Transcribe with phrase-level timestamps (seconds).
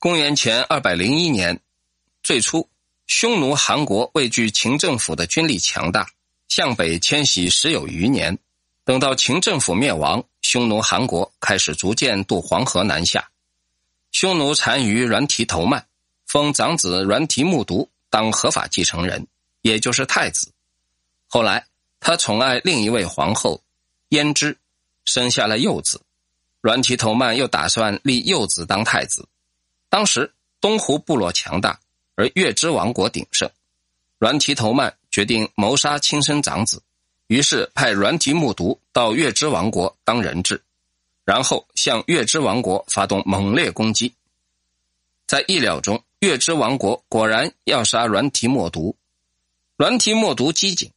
[0.00, 1.60] 公元前二百零一年，
[2.22, 2.68] 最初，
[3.08, 6.08] 匈奴韩国畏惧秦政府的军力强大，
[6.46, 8.38] 向北迁徙十有余年。
[8.84, 13.28] 等到秦政府灭亡，匈奴韩国开始逐渐渡黄河南下。
[14.12, 15.84] 匈奴单于阮提头曼
[16.26, 19.26] 封长子阮提木渎当合法继承人，
[19.62, 20.52] 也就是太子。
[21.26, 21.66] 后来，
[21.98, 23.60] 他宠爱另一位皇后
[24.10, 24.56] 胭脂，
[25.04, 26.00] 生下了幼子。
[26.60, 29.26] 阮提头曼又打算立幼子当太子。
[29.88, 31.80] 当时东胡部落强大，
[32.14, 33.50] 而月支王国鼎盛。
[34.18, 36.82] 阮提头曼决定谋杀亲生长子，
[37.28, 40.62] 于是派阮提木渎到月支王国当人质，
[41.24, 44.12] 然后向月支王国发动猛烈攻击。
[45.26, 48.94] 在意料中，月支王国果然要杀阮提木渎。
[49.76, 50.90] 阮提木毒机警，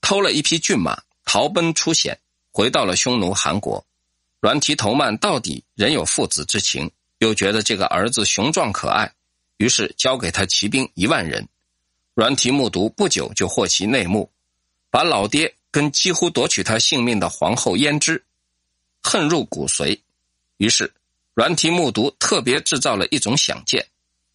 [0.00, 2.20] 偷了一匹骏马，逃奔出险，
[2.52, 3.84] 回到了匈奴韩国。
[4.40, 6.88] 阮提头曼到底仍有父子之情。
[7.18, 9.12] 又觉得这个儿子雄壮可爱，
[9.56, 11.48] 于是交给他骑兵一万人。
[12.14, 14.30] 阮提木渎不久就获其内幕，
[14.90, 18.24] 把老爹跟几乎夺取他性命的皇后胭脂
[19.02, 20.00] 恨入骨髓。
[20.56, 20.92] 于是，
[21.34, 23.86] 阮提木渎特别制造了一种响箭，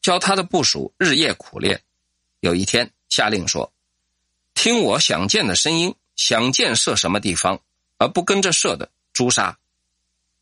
[0.02, 1.82] 教他的部署日夜苦练。
[2.42, 3.72] 有一天，下令说
[4.54, 7.60] ：“听我响箭的声音，响箭射什么地方，
[7.98, 9.58] 而不跟着射的，诛杀。”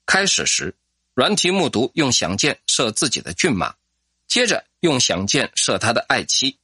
[0.05, 0.75] 开始时。
[1.19, 3.75] 阮提木渎用响箭射自己的骏马，
[4.25, 6.57] 接着用响箭射他的爱妻，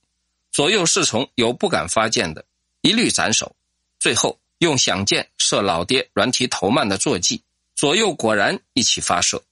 [0.49, 2.45] 左右侍从有不敢发箭的，
[2.79, 3.53] 一律斩首。
[3.99, 7.43] 最后用响箭射老爹阮提头曼的坐骑，
[7.75, 9.43] 左右果然一起发射。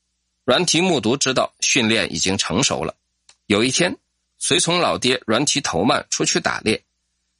[0.45, 2.95] 阮提木渎知道训练已经成熟了。
[3.47, 3.97] 有一天，
[4.39, 6.81] 随从老爹阮提头曼出去打猎，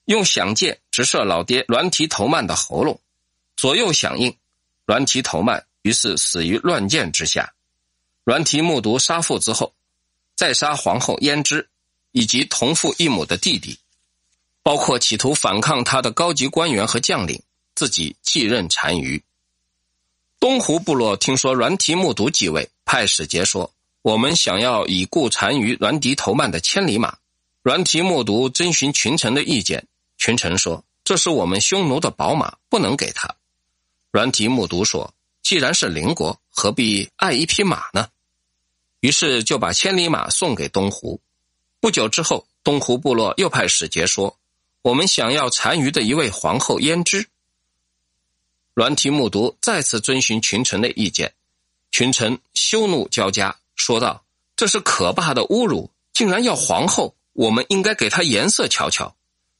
[0.04, 3.00] 用响箭直射老爹阮提头曼的喉咙，
[3.56, 4.36] 左右响应，
[4.86, 5.66] 阮提头曼。
[5.84, 7.54] 于是死于乱箭之下。
[8.24, 9.74] 阮提木渎杀父之后，
[10.36, 11.70] 再杀皇后胭脂
[12.12, 13.78] 以及同父异母的弟弟，
[14.64, 17.42] 包括企图反抗他的高级官员和将领，
[17.76, 19.22] 自己继任单于。
[20.40, 27.18] 东胡部落听说阮提木渎继位，派使节说：“我们想要已故单于阮迪头曼的千里马。”
[27.62, 29.86] 阮提木渎征询群臣的意见，
[30.18, 33.36] 群臣说：“这是我们匈奴的宝马，不能给他。”
[34.12, 35.14] 阮提木渎说。
[35.44, 38.08] 既然是邻国，何必爱一匹马呢？
[39.02, 41.20] 于是就把千里马送给东湖。
[41.82, 44.40] 不久之后，东湖部落又派使节说
[44.82, 47.28] ：“我们想要单于的一位皇后胭脂。”
[48.74, 51.34] 栾提木渎再次遵循群臣的意见，
[51.92, 54.24] 群臣羞怒交加，说道
[54.56, 55.92] ：“这是可怕的侮辱！
[56.14, 59.14] 竟然要皇后，我们应该给她颜色瞧瞧。”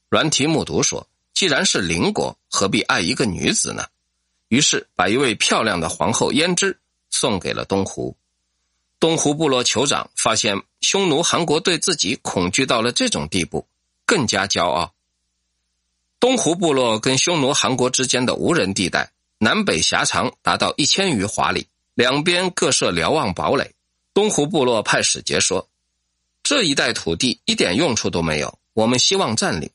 [0.08, 3.86] 栾提木渎说：“既然是邻国，何必爱一个女子呢？”
[4.48, 6.78] 于是，把一位漂亮的皇后胭脂
[7.10, 8.16] 送给了东湖。
[9.00, 13.66] 东湖部落酋长发现匈奴韩国对自己恐惧到了这种地步，
[14.06, 14.94] 更加骄傲。
[16.20, 23.74] 东湖部落跟匈奴韩国之间的无人地带，南北狭长达到一千余华里，两边各设瞭望堡垒。
[24.14, 25.68] 东湖部落派使节说
[26.42, 29.68] ：“这一带土地一点用处都没有，我们希望占领。”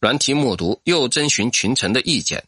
[0.00, 2.44] 栾提木渎又征询群臣的意见，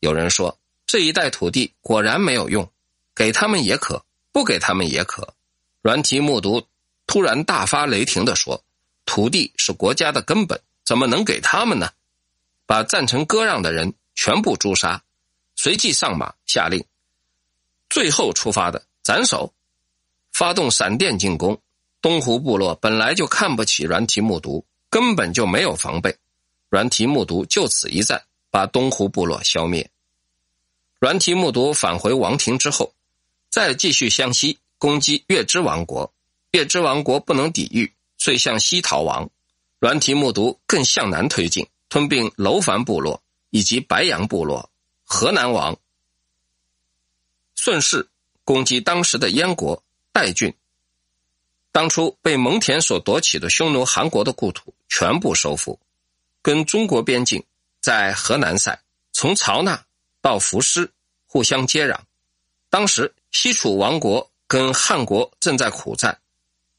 [0.00, 0.56] 有人说。
[0.86, 2.70] 这一带土地果然没有用，
[3.14, 5.34] 给他们也可，不给他们也可。
[5.82, 6.64] 阮提木渎
[7.06, 8.62] 突然大发雷霆地说
[9.04, 11.90] ：“土地是国家的根本，怎么能给他们呢？”
[12.66, 15.02] 把赞成割让的人全部诛杀，
[15.54, 16.84] 随即上马下令：
[17.88, 19.52] 最后出发的斩首，
[20.32, 21.60] 发动闪电进攻。
[22.02, 26.16] 东湖部落本来就看不起阮提木渎，根本就没有防备。
[26.68, 29.88] 阮提木渎就此一战，把东湖部落消灭。
[30.98, 32.94] 阮提木渎返回王庭之后，
[33.50, 36.12] 再继续向西攻击月支王国。
[36.52, 39.28] 月支王国不能抵御，遂向西逃亡。
[39.78, 44.70] 阮提木渎更向南推进，吞并楼烦部落以及白杨部落。
[45.04, 45.78] 河南王
[47.54, 48.08] 顺势
[48.42, 50.52] 攻击当时的燕国代郡。
[51.72, 55.78] 当初被蒙恬所夺取的匈奴韩国的故土全部收复，
[56.40, 57.44] 跟中国边境
[57.82, 58.80] 在河南塞，
[59.12, 59.85] 从曹那。
[60.26, 60.90] 到伏尸，
[61.24, 61.96] 互相接壤。
[62.68, 66.18] 当时西楚王国跟汉国正在苦战，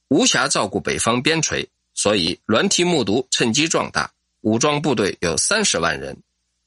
[0.09, 4.11] 无暇照顾北方边陲，所以栾提木渎趁机壮大，
[4.41, 6.21] 武装部队有三十万人。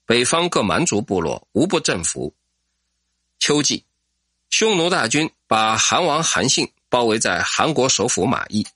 [0.07, 2.33] 北方各蛮族部落无不振服。
[3.39, 3.85] 秋季，
[4.49, 8.67] 匈奴大军把韩王韩信包围在韩国首府马邑，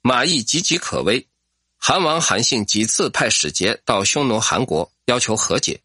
[0.00, 1.24] 马邑岌岌可危。
[1.78, 5.80] 韩王韩信几次派使节到匈奴韩国要求和解，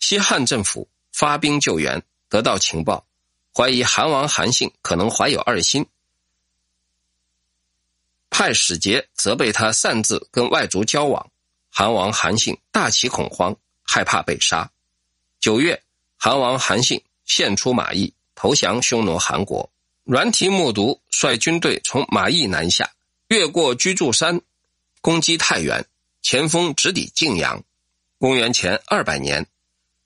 [0.00, 0.88] 西汉政府。
[1.12, 3.06] 发兵救援，得到情报，
[3.54, 5.86] 怀疑韩王韩信可能怀有二心，
[8.30, 11.30] 派使节责备他擅自跟外族交往。
[11.70, 14.70] 韩王韩信大起恐慌，害怕被杀。
[15.40, 15.82] 九月，
[16.16, 19.70] 韩王韩信献出马邑，投降匈奴韩国。
[20.04, 22.90] 阮提木渎率军队从马邑南下，
[23.28, 24.40] 越过居住山，
[25.00, 25.86] 攻击太原，
[26.22, 27.62] 前锋直抵晋阳。
[28.18, 29.46] 公元前二百年，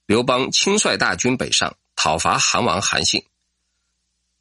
[0.07, 3.25] 刘邦亲率大军北上讨伐韩王韩信，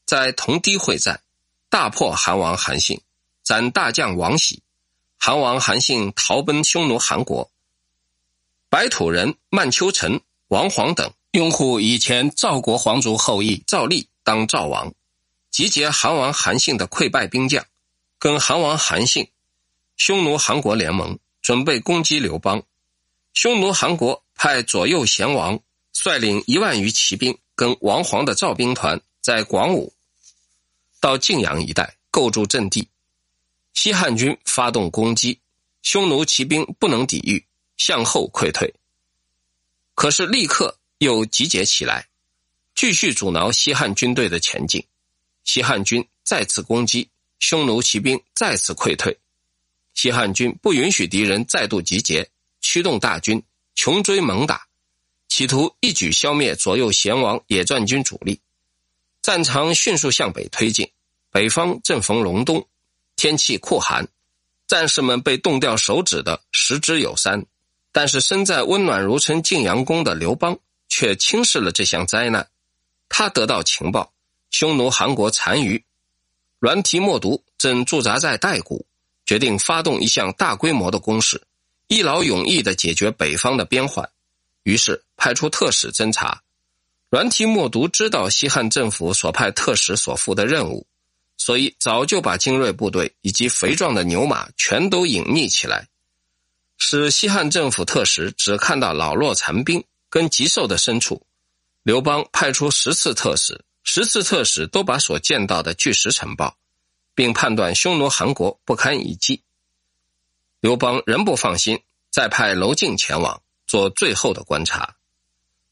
[0.05, 1.21] 在同堤会战，
[1.69, 3.01] 大破韩王韩信，
[3.43, 4.63] 斩大将王喜。
[5.19, 7.51] 韩王韩信逃奔匈奴韩国。
[8.71, 14.95] 白土人曼丘臣、王晃等拥护以前赵国皇族后裔赵立当赵王，
[15.51, 17.67] 集结韩王韩信的溃败兵将，
[18.21, 19.33] 跟韩王韩信、
[19.97, 22.63] 匈奴韩国联盟，准备攻击刘邦。
[23.35, 25.59] 匈奴韩国派左右贤王
[25.93, 29.93] 率领一万余骑兵，跟王皇的赵兵团在广武
[31.01, 32.89] 到晋阳一带构筑阵地。
[33.73, 35.41] 西汉军发动攻击，
[35.83, 37.45] 匈奴骑兵不能抵御，
[37.77, 38.73] 向后溃退。
[39.95, 42.09] 可是立刻又集结起来，
[42.75, 44.85] 继续阻挠西汉军队的前进。
[45.45, 49.19] 西汉军再次攻击，匈奴骑兵再次溃退。
[49.95, 52.29] 西汉军不允许敌人再度集结。
[52.61, 53.43] 驱动大军
[53.77, 54.67] 穷追猛打，
[55.29, 58.41] 企图一举消灭左右贤王野战军主力。
[59.21, 60.91] 战场迅速向北推进，
[61.31, 62.67] 北方正逢隆冬，
[63.17, 64.09] 天气酷寒，
[64.67, 67.45] 战士们被冻掉手指的十之有三。
[67.93, 70.59] 但是身在温暖如春晋阳宫的刘邦
[70.89, 72.49] 却轻视了这项灾难。
[73.09, 74.13] 他得到情报，
[74.51, 75.85] 匈奴韩国单于
[76.61, 78.87] 栾提莫毒正驻扎在代谷，
[79.27, 81.43] 决定发动一项大规模的攻势。
[81.89, 84.09] 一劳永逸地解决北方的边患，
[84.65, 86.43] 于是派出特使侦查。
[87.11, 90.87] 栾提莫独知道西汉政府所派特使所负的任务，
[91.37, 95.87] 所以早就把精锐部队以及肥壮的牛马全都隐匿起来，
[96.77, 101.25] 使西汉政府特使只看到老弱残兵跟极瘦的牲畜。
[101.85, 106.57] 刘邦派出十次特使，十次特使都把所见到的据实呈报，
[107.15, 109.41] 并判断匈奴韩国不堪一击。
[110.61, 114.97] 刘邦仍不放心，再派娄敬前往做最后的观察。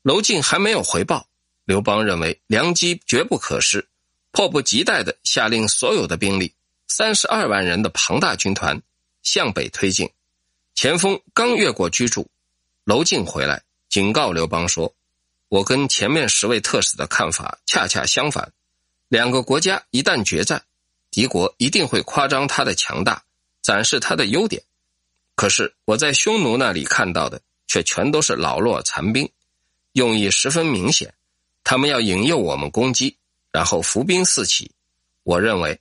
[0.03, 1.27] 娄敬还没有回报，
[1.65, 3.89] 刘邦认为良机绝不可失，
[4.31, 6.55] 迫不及待地下令所有的兵力，
[6.87, 8.83] 三十二万人的庞大军团
[9.23, 10.11] 向北推进。
[10.75, 12.29] 前锋刚越过居住，
[12.85, 14.95] 娄敬回来警告刘邦说
[15.49, 18.53] ：“我跟前面十位特使的看法恰恰相反。
[19.09, 20.63] 两个国家一旦决战，
[21.11, 23.23] 敌国一定会夸张他的强大，
[23.63, 24.63] 展示他的优点。”
[25.35, 29.31] 可是我在匈奴那里看到的，却全都是老弱残兵，
[29.93, 31.13] 用意十分明显。
[31.65, 33.17] 他们要引诱我们攻击，
[33.51, 34.71] 然后伏兵四起。
[35.23, 35.81] 我认为，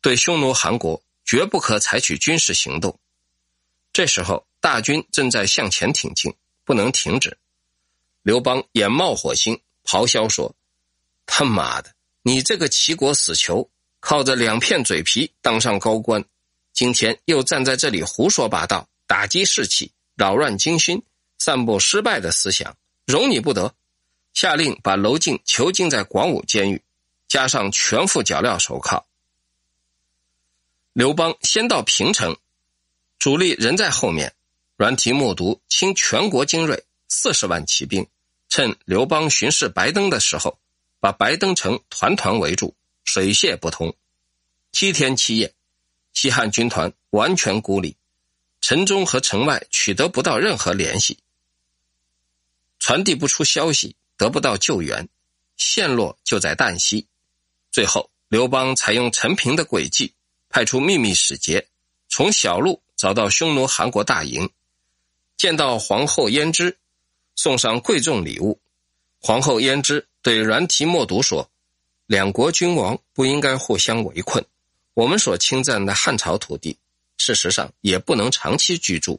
[0.00, 2.98] 对匈奴韩国绝不可采取军事行动。
[3.92, 6.32] 这时候大军正在向前挺进，
[6.64, 7.36] 不能停止。
[8.22, 10.54] 刘邦眼冒火星，咆哮说
[11.26, 11.92] ：“他妈的，
[12.22, 13.68] 你这个齐国死囚，
[14.00, 16.24] 靠着两片嘴皮当上高官，
[16.72, 21.02] 今天又站在这里胡说八道！”打击士气，扰乱军心，
[21.38, 23.74] 散布失败的思想，容你不得。
[24.32, 26.82] 下令把娄敬囚禁在广武监狱，
[27.28, 29.04] 加上全副脚镣手铐。
[30.92, 32.36] 刘邦先到平城，
[33.18, 34.34] 主力仍在后面。
[34.76, 38.04] 阮提木渎倾全国精锐四十万骑兵，
[38.48, 40.58] 趁刘邦巡视白登的时候，
[40.98, 42.74] 把白登城团团围住，
[43.04, 43.94] 水泄不通。
[44.72, 45.54] 七天七夜，
[46.12, 47.96] 西汉军团完全孤立。
[48.66, 51.18] 城中和城外取得不到任何联系，
[52.78, 55.06] 传递不出消息，得不到救援，
[55.54, 57.06] 陷落就在旦夕。
[57.70, 60.14] 最后，刘邦采用陈平的诡计，
[60.48, 61.68] 派出秘密使节，
[62.08, 64.48] 从小路找到匈奴韩国大营，
[65.36, 66.78] 见到皇后胭脂，
[67.36, 68.58] 送上贵重礼物。
[69.20, 71.50] 皇后胭脂对栾提莫毒说
[72.08, 74.42] ：“两国君王不应该互相围困，
[74.94, 76.78] 我们所侵占的汉朝土地。”
[77.24, 79.18] 事实上也不能长期居住，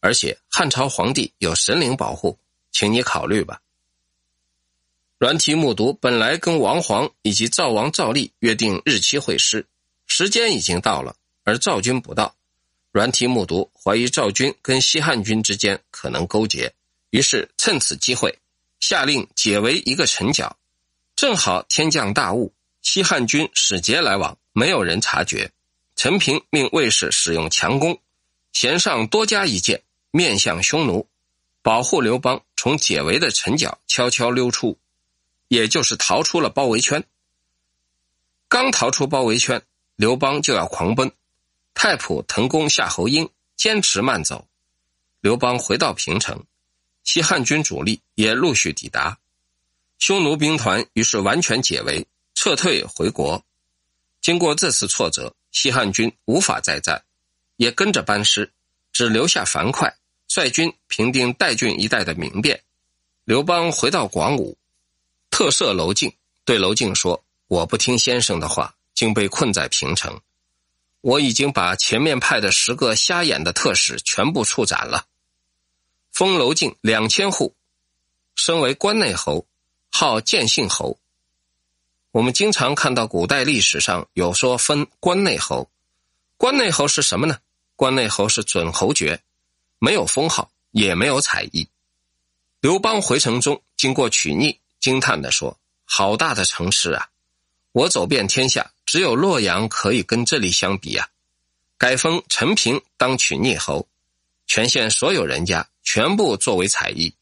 [0.00, 2.38] 而且汉朝皇帝有神灵保护，
[2.70, 3.62] 请你考虑吧。
[5.16, 9.66] 栾提木渎本来跟王皇以及赵王赵立约定日期会师，
[10.06, 12.36] 时间已经到了，而赵军不到，
[12.92, 16.74] 栾提木渎怀疑赵军跟西汉军之间可能勾结，
[17.08, 18.38] 于是趁此机会
[18.78, 20.54] 下令解围一个城角，
[21.16, 25.50] 正好天降大雾，西汉军使节来往，没有人察觉。
[25.94, 28.00] 陈平命卫士使用强弓，
[28.52, 31.06] 弦上多加一箭，面向匈奴，
[31.62, 34.78] 保护刘邦从解围的城角悄悄溜出，
[35.48, 37.04] 也就是逃出了包围圈。
[38.48, 39.62] 刚逃出包围圈，
[39.96, 41.12] 刘邦就要狂奔，
[41.74, 44.46] 太仆腾公夏侯婴坚持慢走，
[45.20, 46.44] 刘邦回到平城，
[47.04, 49.18] 西汉军主力也陆续抵达，
[49.98, 53.42] 匈奴兵团于是完全解围，撤退回国。
[54.20, 57.04] 经过这次挫折，西汉军无法再战，
[57.56, 58.50] 也跟着班师，
[58.92, 59.94] 只留下樊哙
[60.26, 62.60] 率军平定代郡一带的民变。
[63.24, 64.58] 刘邦回到广武，
[65.30, 66.12] 特赦娄敬，
[66.44, 70.20] 对娄敬说：“我不听先生的话，竟被困在平城。”
[71.02, 75.06] 我已经把前面派的十个瞎眼的特使全部处斩了，
[76.12, 77.54] 封娄敬两千户，
[78.36, 79.46] 升为关内侯，
[79.90, 80.98] 号建信侯。
[82.12, 85.68] 我们经常看到古代历史上有说分关内侯，
[86.36, 87.38] 关内侯是什么呢？
[87.74, 89.20] 关内侯是准侯爵，
[89.78, 91.66] 没有封号，也没有采邑。
[92.60, 97.08] 刘邦回城中经过曲逆，惊叹地说：“好大的城市啊！
[97.72, 101.08] 我走遍天下。”只有洛阳可以跟这里相比啊！
[101.78, 103.88] 改封陈平当曲逆侯，
[104.46, 107.14] 全县所有人家全部作为采邑。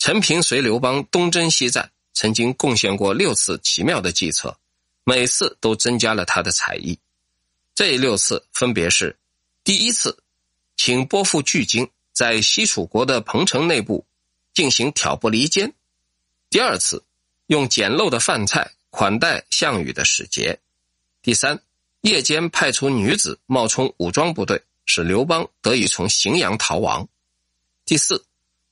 [0.00, 4.58] 陈平随刘邦东征西战，曾经贡献过六次奇妙的计策，
[5.04, 6.98] 每次都增加了他的才艺。
[7.76, 9.16] 这六次分别是：
[9.62, 10.18] 第一次，
[10.76, 14.04] 请拨付巨金，在西楚国的彭城内部
[14.52, 15.68] 进行挑拨离间；
[16.50, 17.04] 第二次，
[17.46, 20.58] 用简陋的饭菜款待项羽的使节。
[21.22, 21.62] 第三，
[22.00, 27.08] 夜间派出女子冒充武装部队，使刘邦得以从荥阳逃亡。
[27.84, 28.24] 第四，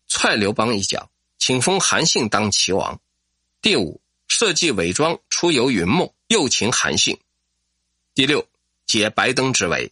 [0.09, 3.01] 踹刘邦一脚，请封韩信当齐王。
[3.67, 7.19] 第五，设计伪装出游云梦，诱擒韩信。
[8.15, 8.47] 第六，
[8.87, 9.91] 解白登之围。